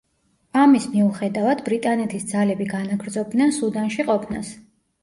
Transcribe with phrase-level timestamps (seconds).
[0.61, 4.57] ამის მიუხედავად ბრიტანეთის ძალები განაგრძობდნენ სუდანში ყოფნას.